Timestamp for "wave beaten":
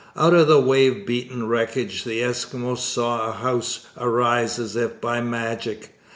0.59-1.47